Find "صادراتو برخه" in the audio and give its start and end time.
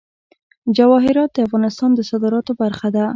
2.09-2.87